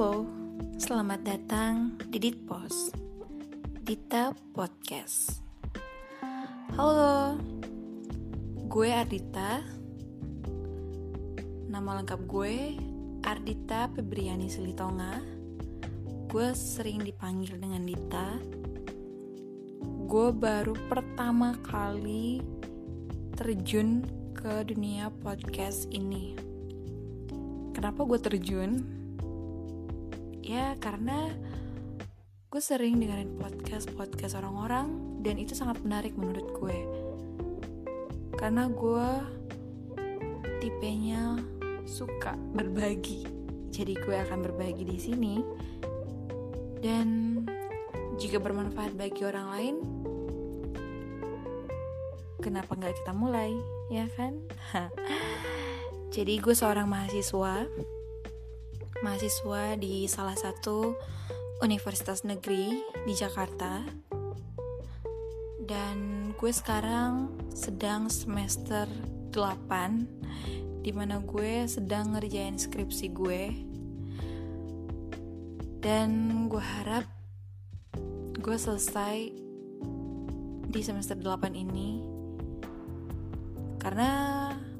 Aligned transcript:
Halo, 0.00 0.24
selamat 0.80 1.20
datang 1.28 2.00
di 2.08 2.16
Ditpos 2.16 2.88
Dita 3.84 4.32
Podcast. 4.56 5.44
Halo, 6.72 7.36
gue 8.64 8.88
Ardita. 8.88 9.60
Nama 11.68 12.00
lengkap 12.00 12.16
gue 12.24 12.80
Ardita 13.28 13.92
Febriani 13.92 14.48
Silitonga 14.48 15.20
Gue 16.32 16.48
sering 16.56 17.04
dipanggil 17.04 17.60
dengan 17.60 17.84
Dita. 17.84 18.40
Gue 20.08 20.32
baru 20.32 20.80
pertama 20.88 21.60
kali 21.60 22.40
terjun 23.36 24.08
ke 24.32 24.64
dunia 24.64 25.12
podcast 25.20 25.92
ini. 25.92 26.40
Kenapa 27.76 28.08
gue 28.08 28.16
terjun? 28.16 28.99
Ya 30.50 30.74
karena 30.82 31.30
gue 32.50 32.58
sering 32.58 32.98
dengerin 32.98 33.38
podcast 33.38 33.86
podcast 33.94 34.34
orang-orang 34.34 34.90
dan 35.22 35.38
itu 35.38 35.54
sangat 35.54 35.78
menarik 35.86 36.18
menurut 36.18 36.50
gue. 36.58 36.78
Karena 38.34 38.66
gue 38.66 39.08
tipenya 40.58 41.38
suka 41.86 42.34
berbagi. 42.34 43.22
Jadi 43.70 43.94
gue 43.94 44.16
akan 44.26 44.42
berbagi 44.42 44.82
di 44.82 44.98
sini. 44.98 45.34
Dan 46.82 47.38
jika 48.18 48.42
bermanfaat 48.42 48.98
bagi 48.98 49.22
orang 49.22 49.46
lain 49.54 49.74
kenapa 52.42 52.74
nggak 52.74 52.98
kita 52.98 53.14
mulai? 53.14 53.54
Ya 53.86 54.10
kan? 54.18 54.42
Jadi 56.16 56.42
gue 56.42 56.58
seorang 56.58 56.90
mahasiswa 56.90 57.70
mahasiswa 59.00 59.80
di 59.80 60.04
salah 60.04 60.36
satu 60.36 60.92
universitas 61.64 62.20
negeri 62.24 62.84
di 63.08 63.14
Jakarta. 63.16 63.80
Dan 65.64 66.30
gue 66.36 66.52
sekarang 66.52 67.32
sedang 67.56 68.12
semester 68.12 68.84
8 69.32 70.84
di 70.84 70.92
mana 70.92 71.20
gue 71.24 71.64
sedang 71.64 72.12
ngerjain 72.12 72.60
skripsi 72.60 73.06
gue. 73.16 73.42
Dan 75.80 76.10
gue 76.52 76.60
harap 76.60 77.08
gue 78.36 78.56
selesai 78.56 79.16
di 80.70 80.80
semester 80.84 81.16
8 81.16 81.56
ini 81.56 82.04
karena 83.80 84.12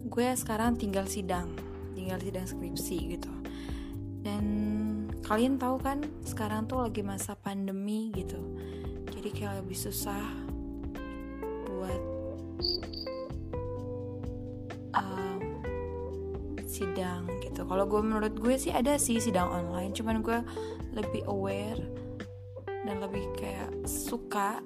gue 0.04 0.28
sekarang 0.36 0.76
tinggal 0.76 1.08
sidang, 1.08 1.56
tinggal 1.96 2.20
sidang 2.20 2.44
skripsi 2.44 3.16
gitu 3.16 3.32
dan 4.20 4.44
kalian 5.24 5.56
tahu 5.56 5.80
kan 5.80 6.04
sekarang 6.26 6.66
tuh 6.66 6.84
lagi 6.84 7.00
masa 7.00 7.32
pandemi 7.38 8.12
gitu. 8.12 8.40
Jadi 9.10 9.28
kayak 9.32 9.64
lebih 9.64 9.78
susah 9.78 10.24
buat 11.68 12.02
um, 14.96 15.42
sidang 16.64 17.28
gitu. 17.44 17.64
Kalau 17.64 17.84
gue 17.88 18.00
menurut 18.00 18.34
gue 18.36 18.54
sih 18.60 18.72
ada 18.72 18.96
sih 19.00 19.20
sidang 19.20 19.48
online 19.48 19.92
cuman 19.96 20.20
gue 20.20 20.38
lebih 20.96 21.22
aware 21.30 21.80
dan 22.66 22.96
lebih 23.00 23.24
kayak 23.38 23.70
suka 23.86 24.60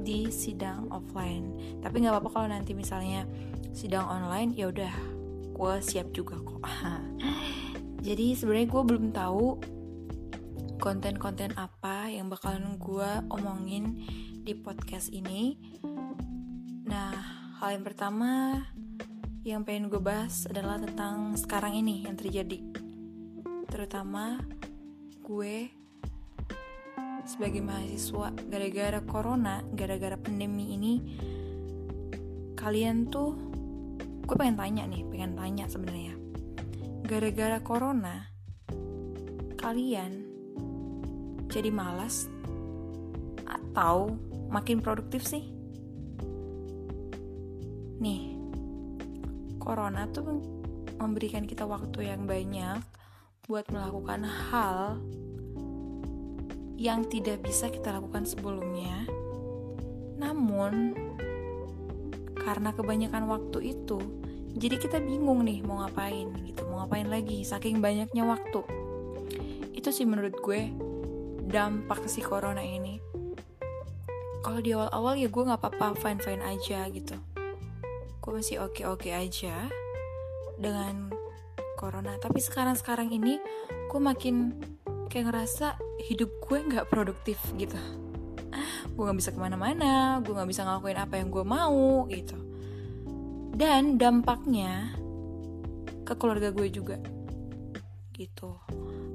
di 0.00 0.32
sidang 0.32 0.88
offline. 0.90 1.78
Tapi 1.84 2.02
nggak 2.02 2.16
apa-apa 2.16 2.30
kalau 2.32 2.48
nanti 2.50 2.72
misalnya 2.72 3.28
sidang 3.70 4.08
online 4.08 4.50
ya 4.58 4.72
udah 4.72 4.94
gue 5.54 5.74
siap 5.84 6.08
juga 6.16 6.40
kok 6.40 6.64
jadi 8.00 8.32
sebenarnya 8.32 8.68
gue 8.72 8.82
belum 8.88 9.06
tahu 9.12 9.46
konten-konten 10.80 11.52
apa 11.60 12.08
yang 12.08 12.32
bakalan 12.32 12.80
gue 12.80 13.10
omongin 13.28 14.00
di 14.40 14.56
podcast 14.56 15.12
ini. 15.12 15.60
Nah 16.88 17.12
hal 17.60 17.76
yang 17.76 17.84
pertama 17.84 18.64
yang 19.44 19.68
pengen 19.68 19.92
gue 19.92 20.00
bahas 20.00 20.48
adalah 20.48 20.80
tentang 20.80 21.36
sekarang 21.36 21.76
ini 21.76 22.08
yang 22.08 22.16
terjadi. 22.16 22.64
Terutama 23.68 24.40
gue 25.20 25.68
sebagai 27.28 27.60
mahasiswa 27.60 28.32
gara-gara 28.48 29.00
corona 29.04 29.60
gara-gara 29.76 30.16
pandemi 30.16 30.72
ini 30.72 30.94
kalian 32.56 33.12
tuh 33.12 33.36
gue 34.24 34.36
pengen 34.36 34.56
tanya 34.56 34.82
nih 34.88 35.06
pengen 35.06 35.38
tanya 35.38 35.70
sebenarnya 35.70 36.19
gara-gara 37.10 37.58
corona 37.58 38.22
kalian 39.58 40.30
jadi 41.50 41.66
malas 41.74 42.30
atau 43.50 44.14
makin 44.46 44.78
produktif 44.78 45.26
sih? 45.26 45.50
Nih, 47.98 48.38
corona 49.58 50.06
tuh 50.14 50.38
memberikan 51.02 51.50
kita 51.50 51.66
waktu 51.66 52.14
yang 52.14 52.30
banyak 52.30 52.78
buat 53.50 53.66
melakukan 53.74 54.22
hal 54.22 55.02
yang 56.78 57.10
tidak 57.10 57.42
bisa 57.42 57.74
kita 57.74 57.90
lakukan 57.90 58.22
sebelumnya. 58.22 59.02
Namun, 60.14 60.94
karena 62.38 62.70
kebanyakan 62.70 63.26
waktu 63.26 63.74
itu, 63.74 63.98
jadi 64.56 64.76
kita 64.82 64.98
bingung 64.98 65.46
nih 65.46 65.62
mau 65.62 65.86
ngapain 65.86 66.26
gitu 66.42 66.66
mau 66.66 66.82
ngapain 66.82 67.06
lagi 67.06 67.46
saking 67.46 67.78
banyaknya 67.78 68.26
waktu. 68.26 68.66
Itu 69.70 69.94
sih 69.94 70.08
menurut 70.08 70.34
gue 70.42 70.74
dampak 71.46 72.10
si 72.10 72.18
corona 72.18 72.62
ini. 72.62 72.98
Kalau 74.40 74.58
di 74.58 74.74
awal-awal 74.74 75.20
ya 75.20 75.28
gue 75.30 75.42
nggak 75.46 75.60
apa-apa 75.60 75.94
fine 75.94 76.18
fine 76.18 76.42
aja 76.42 76.88
gitu. 76.90 77.14
Gue 78.18 78.32
masih 78.42 78.58
oke 78.64 78.82
oke 78.90 79.14
aja 79.14 79.70
dengan 80.58 81.14
corona. 81.78 82.18
Tapi 82.18 82.42
sekarang 82.42 82.74
sekarang 82.74 83.14
ini 83.14 83.38
gue 83.86 84.00
makin 84.02 84.58
kayak 85.06 85.30
ngerasa 85.30 85.78
hidup 86.10 86.30
gue 86.42 86.58
nggak 86.58 86.90
produktif 86.90 87.38
gitu. 87.54 87.78
Gue 88.98 89.02
nggak 89.06 89.18
bisa 89.22 89.30
ke 89.30 89.38
mana-mana 89.38 90.18
gue 90.18 90.34
nggak 90.34 90.50
bisa 90.50 90.66
ngelakuin 90.66 90.98
apa 90.98 91.14
yang 91.22 91.30
gue 91.30 91.44
mau 91.46 92.10
gitu 92.10 92.49
dan 93.54 93.98
dampaknya 93.98 94.94
ke 96.06 96.18
keluarga 96.18 96.50
gue 96.50 96.68
juga. 96.70 96.98
Gitu. 98.14 98.50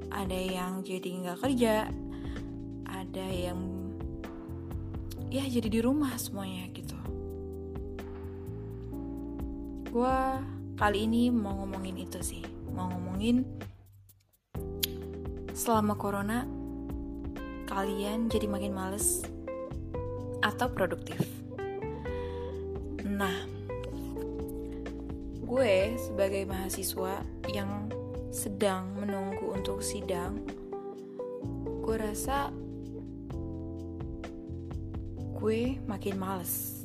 Ada 0.08 0.38
yang 0.38 0.80
jadi 0.80 1.08
nggak 1.22 1.38
kerja 1.44 1.74
ada 2.86 3.26
yang 3.32 3.60
ya 5.32 5.44
jadi 5.48 5.68
di 5.68 5.80
rumah 5.80 6.14
semuanya 6.16 6.68
gitu. 6.72 6.96
Gue 9.92 10.18
kali 10.76 11.08
ini 11.08 11.32
mau 11.32 11.64
ngomongin 11.64 11.96
itu 12.00 12.20
sih. 12.20 12.44
Mau 12.72 12.92
ngomongin 12.92 13.44
selama 15.56 15.96
corona 15.96 16.44
kalian 17.68 18.28
jadi 18.28 18.46
makin 18.48 18.72
males 18.76 19.24
atau 20.44 20.68
produktif? 20.72 21.18
Nah 23.04 23.55
gue 25.46 25.94
sebagai 25.94 26.42
mahasiswa 26.42 27.22
yang 27.54 27.86
sedang 28.34 28.98
menunggu 28.98 29.54
untuk 29.54 29.78
sidang, 29.78 30.42
gue 31.86 31.96
rasa 31.96 32.50
gue 35.38 35.78
makin 35.86 36.18
males. 36.18 36.82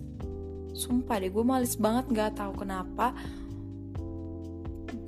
Sumpah 0.78 1.18
deh, 1.18 1.34
gue 1.34 1.42
males 1.42 1.74
banget 1.74 2.06
gak 2.14 2.38
tahu 2.38 2.62
kenapa. 2.62 3.18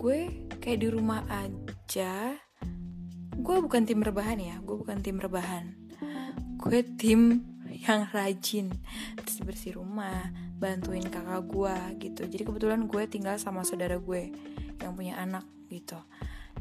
Gue 0.02 0.50
kayak 0.58 0.80
di 0.82 0.88
rumah 0.90 1.22
aja. 1.30 2.34
Gue 3.38 3.62
bukan 3.62 3.86
tim 3.86 4.02
rebahan 4.02 4.42
ya, 4.42 4.58
gue 4.66 4.76
bukan 4.82 4.98
tim 5.06 5.22
rebahan. 5.22 5.78
Gue 6.58 6.82
tim 6.98 7.53
yang 7.84 8.08
rajin 8.16 8.72
terus 9.20 9.44
bersih 9.44 9.76
rumah 9.76 10.32
bantuin 10.58 11.04
kakak 11.04 11.44
gue 11.44 11.78
gitu. 12.00 12.22
Jadi 12.28 12.44
kebetulan 12.48 12.88
gue 12.88 13.04
tinggal 13.12 13.36
sama 13.36 13.68
saudara 13.68 14.00
gue 14.00 14.32
yang 14.80 14.96
punya 14.96 15.20
anak 15.20 15.44
gitu. 15.68 16.00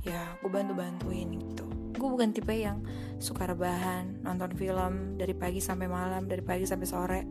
Ya 0.03 0.35
gue 0.43 0.51
bantu 0.51 0.75
bantuin 0.75 1.31
gitu. 1.31 1.65
Gue 1.95 2.09
bukan 2.11 2.35
tipe 2.35 2.51
yang 2.51 2.83
suka 3.23 3.47
rebahan 3.47 4.19
nonton 4.27 4.51
film 4.59 5.15
dari 5.15 5.39
pagi 5.39 5.63
sampai 5.63 5.87
malam 5.87 6.27
dari 6.27 6.43
pagi 6.43 6.67
sampai 6.67 6.87
sore. 6.89 7.23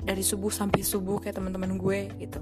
Dari 0.00 0.22
subuh 0.22 0.48
sampai 0.54 0.80
subuh 0.80 1.18
kayak 1.18 1.42
teman-teman 1.42 1.74
gue 1.74 2.00
gitu. 2.22 2.40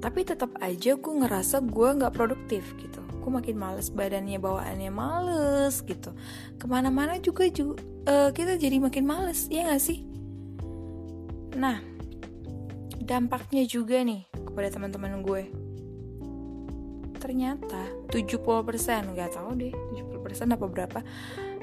Tapi 0.00 0.20
tetap 0.24 0.54
aja 0.64 0.96
gue 0.96 1.14
ngerasa 1.20 1.60
gue 1.60 1.88
nggak 2.00 2.14
produktif 2.16 2.64
gitu 2.80 2.99
gue 3.20 3.30
makin 3.30 3.56
males 3.60 3.92
badannya 3.92 4.40
bawaannya 4.40 4.90
males 4.90 5.84
gitu. 5.84 6.16
Ke 6.56 6.64
mana-mana 6.64 7.20
juga 7.20 7.46
juga 7.52 7.84
uh, 8.08 8.30
kita 8.32 8.56
jadi 8.56 8.80
makin 8.80 9.04
males 9.04 9.46
ya 9.52 9.68
gak 9.68 9.82
sih? 9.84 10.02
Nah, 11.54 11.82
dampaknya 13.04 13.66
juga 13.68 14.00
nih 14.00 14.24
kepada 14.32 14.68
teman-teman 14.72 15.22
gue. 15.22 15.44
ternyata 17.20 17.84
70% 18.08 18.40
nggak 19.12 19.36
tahu 19.36 19.52
deh 19.60 19.76
70% 19.92 20.56
apa 20.56 20.66
berapa. 20.72 21.00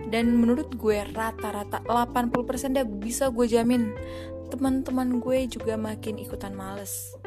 Dan 0.05 0.37
menurut 0.37 0.69
gue 0.77 1.01
rata-rata 1.17 1.81
80% 1.81 2.77
deh 2.77 2.85
bisa 2.85 3.33
gue 3.33 3.49
jamin. 3.49 3.89
Teman-teman 4.53 5.17
gue 5.17 5.49
juga 5.49 5.73
makin 5.73 6.21
ikutan 6.21 6.53
males. 6.53 7.17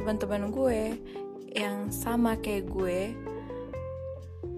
Teman-teman 0.00 0.48
gue 0.48 0.96
yang 1.52 1.92
sama 1.92 2.40
kayak 2.40 2.72
gue 2.72 3.12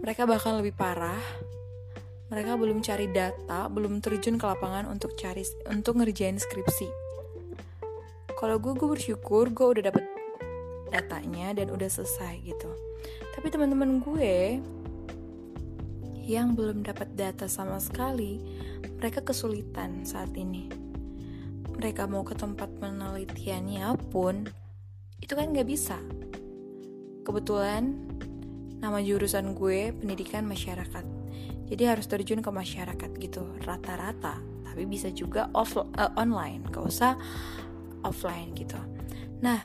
mereka 0.06 0.22
bakal 0.22 0.62
lebih 0.62 0.70
parah. 0.70 1.18
Mereka 2.30 2.54
belum 2.54 2.78
cari 2.78 3.10
data 3.10 3.66
belum 3.66 3.98
terjun 3.98 4.38
ke 4.38 4.46
lapangan 4.46 4.86
untuk 4.86 5.18
cari 5.18 5.42
untuk 5.66 5.98
ngerjain 5.98 6.38
skripsi. 6.38 6.86
Kalau 8.38 8.62
gue 8.62 8.78
gue 8.78 8.86
bersyukur 8.86 9.50
gue 9.50 9.66
udah 9.66 9.90
dapet 9.90 10.06
datanya 10.94 11.58
dan 11.58 11.74
udah 11.74 11.90
selesai 11.90 12.38
gitu. 12.46 12.70
Tapi 13.34 13.50
teman-teman 13.50 13.98
gue 13.98 14.62
yang 16.22 16.54
belum 16.54 16.86
dapat 16.86 17.10
data 17.18 17.50
sama 17.50 17.82
sekali 17.82 18.38
mereka 19.02 19.26
kesulitan 19.26 20.06
saat 20.06 20.30
ini. 20.38 20.70
Mereka 21.82 22.06
mau 22.06 22.22
ke 22.22 22.38
tempat 22.38 22.70
penelitiannya 22.78 23.90
pun 24.14 24.46
itu 25.18 25.34
kan 25.34 25.50
nggak 25.50 25.66
bisa. 25.66 25.98
Kebetulan 27.26 28.06
nama 28.80 28.98
jurusan 29.00 29.56
gue 29.56 29.92
pendidikan 29.96 30.44
masyarakat 30.44 31.04
jadi 31.66 31.96
harus 31.96 32.06
terjun 32.06 32.40
ke 32.44 32.50
masyarakat 32.50 33.10
gitu 33.18 33.44
rata-rata 33.64 34.38
tapi 34.66 34.84
bisa 34.84 35.08
juga 35.10 35.48
off 35.56 35.76
uh, 35.76 35.86
online 36.14 36.64
gak 36.68 36.84
usah 36.84 37.12
offline 38.04 38.52
gitu 38.54 38.78
nah 39.40 39.60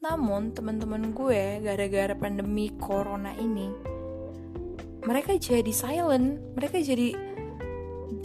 namun 0.00 0.54
teman-teman 0.54 1.10
gue 1.10 1.60
gara-gara 1.64 2.14
pandemi 2.14 2.70
corona 2.78 3.34
ini 3.36 3.96
mereka 5.06 5.38
jadi 5.38 5.70
silent, 5.70 6.42
mereka 6.58 6.82
jadi 6.82 7.14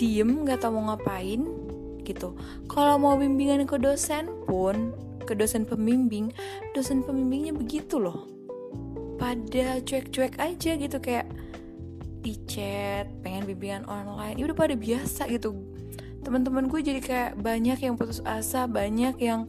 diem 0.02 0.42
nggak 0.42 0.66
tahu 0.66 0.82
mau 0.82 0.98
ngapain 0.98 1.46
gitu. 2.02 2.34
Kalau 2.66 2.98
mau 2.98 3.14
bimbingan 3.22 3.70
ke 3.70 3.78
dosen 3.78 4.26
pun, 4.50 4.98
ke 5.30 5.38
dosen 5.38 5.70
pembimbing, 5.70 6.34
dosen 6.74 7.06
pembimbingnya 7.06 7.54
begitu 7.54 8.02
loh. 8.02 8.26
Pada 9.22 9.78
cuek-cuek 9.86 10.42
aja 10.42 10.72
gitu 10.82 10.98
kayak 10.98 11.30
di 12.26 12.34
chat, 12.50 13.06
pengen 13.22 13.46
bimbingan 13.46 13.86
online, 13.86 14.42
ya 14.42 14.50
udah 14.50 14.58
pada 14.58 14.74
biasa 14.74 15.30
gitu. 15.30 15.54
Teman-teman 16.26 16.66
gue 16.66 16.82
jadi 16.82 17.02
kayak 17.02 17.32
banyak 17.38 17.78
yang 17.86 17.94
putus 17.98 18.22
asa, 18.26 18.66
banyak 18.66 19.14
yang 19.22 19.46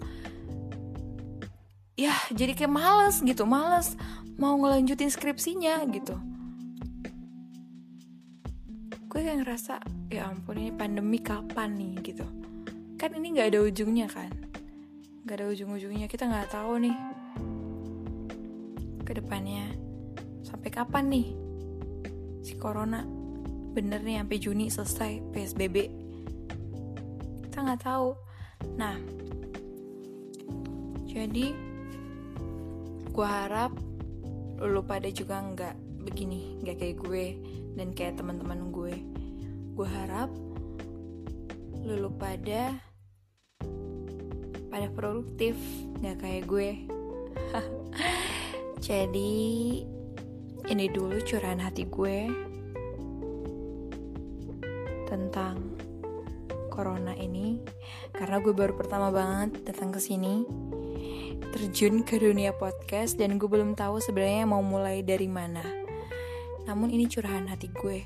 ya 1.96 2.12
jadi 2.32 2.56
kayak 2.56 2.72
males 2.72 3.20
gitu 3.20 3.44
males 3.44 3.96
mau 4.40 4.56
ngelanjutin 4.56 5.12
skripsinya 5.12 5.84
gitu. 5.92 6.16
Gue 9.12 9.20
kayak 9.20 9.44
ngerasa 9.44 9.80
ya 10.08 10.32
ampun 10.32 10.56
ini 10.56 10.72
pandemi 10.72 11.20
kapan 11.20 11.76
nih 11.76 11.94
gitu. 12.00 12.24
Kan 12.96 13.12
ini 13.12 13.36
nggak 13.36 13.52
ada 13.52 13.60
ujungnya 13.68 14.08
kan? 14.08 14.32
Nggak 15.28 15.36
ada 15.36 15.46
ujung-ujungnya 15.52 16.08
kita 16.08 16.24
nggak 16.24 16.48
tahu 16.56 16.80
nih 16.80 16.96
ke 19.12 19.20
depannya 19.20 19.68
sampai 20.40 20.72
kapan 20.72 21.04
nih? 21.12 21.28
Si 22.40 22.56
corona 22.56 23.04
bener 23.76 24.00
nih 24.00 24.24
sampai 24.24 24.38
Juni 24.40 24.66
selesai 24.72 25.20
PSBB 25.36 25.76
kita 27.44 27.58
nggak 27.60 27.84
tahu. 27.84 28.16
Nah 28.80 28.96
jadi 31.04 31.52
gue 33.12 33.28
harap 33.28 33.76
lu 34.64 34.80
pada 34.80 35.12
juga 35.12 35.44
nggak 35.44 36.08
begini 36.08 36.64
nggak 36.64 36.80
kayak 36.80 36.96
gue 37.04 37.24
dan 37.76 37.92
kayak 37.92 38.16
teman-teman 38.16 38.72
gue. 38.72 38.96
Gue 39.76 39.88
harap 39.92 40.32
lu 41.84 42.08
pada 42.16 42.80
pada 44.72 44.88
produktif 44.96 45.60
nggak 46.00 46.16
kayak 46.16 46.44
gue 46.48 46.68
jadi 48.82 49.38
ini 50.66 50.84
dulu 50.90 51.22
curahan 51.22 51.62
hati 51.62 51.86
gue 51.86 52.26
tentang 55.06 55.78
corona 56.66 57.14
ini 57.14 57.62
karena 58.10 58.42
gue 58.42 58.50
baru 58.50 58.74
pertama 58.74 59.14
banget 59.14 59.62
datang 59.62 59.94
ke 59.94 60.02
sini 60.02 60.42
terjun 61.54 62.02
ke 62.02 62.18
dunia 62.18 62.50
podcast 62.58 63.20
dan 63.22 63.38
gue 63.38 63.46
belum 63.46 63.78
tahu 63.78 64.02
sebenarnya 64.02 64.48
mau 64.48 64.64
mulai 64.64 65.04
dari 65.04 65.28
mana. 65.28 65.62
Namun 66.64 66.88
ini 66.88 67.04
curahan 67.06 67.44
hati 67.44 67.68
gue. 67.68 68.00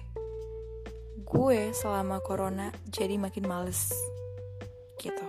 Gue 1.22 1.70
selama 1.70 2.18
corona 2.26 2.74
jadi 2.90 3.14
makin 3.14 3.46
males. 3.46 3.94
Gitu. 4.98 5.26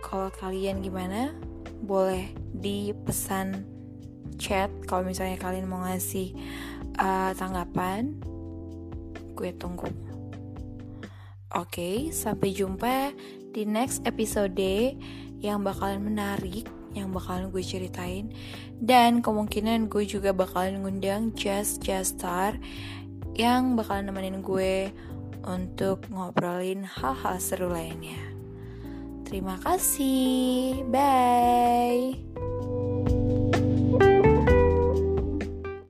Kalau 0.00 0.32
kalian 0.40 0.80
gimana? 0.80 1.47
Boleh 1.82 2.30
di 2.54 2.90
pesan 2.92 3.64
chat 4.38 4.70
kalau 4.86 5.06
misalnya 5.06 5.36
kalian 5.36 5.66
mau 5.66 5.82
ngasih 5.86 6.34
uh, 6.98 7.34
tanggapan. 7.34 8.14
Gue 9.34 9.54
tunggu. 9.54 9.90
Oke, 11.48 11.80
okay, 11.80 11.96
sampai 12.12 12.52
jumpa 12.52 13.14
di 13.56 13.64
next 13.64 14.04
episode 14.04 14.94
yang 15.40 15.64
bakalan 15.64 16.02
menarik 16.04 16.68
yang 16.96 17.12
bakalan 17.12 17.52
gue 17.52 17.62
ceritain 17.62 18.32
dan 18.80 19.20
kemungkinan 19.20 19.92
gue 19.92 20.08
juga 20.08 20.32
bakalan 20.32 20.82
ngundang 20.82 21.32
Just 21.36 21.84
Just 21.84 22.20
Star 22.20 22.56
yang 23.38 23.78
bakalan 23.78 24.10
nemenin 24.10 24.42
gue 24.42 24.90
untuk 25.46 26.04
ngobrolin 26.10 26.82
hal-hal 26.84 27.38
seru 27.38 27.70
lainnya. 27.70 28.37
Terima 29.28 29.60
kasih, 29.60 30.88
bye. 30.88 32.37